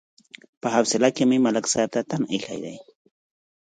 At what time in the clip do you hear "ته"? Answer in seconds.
1.93-2.01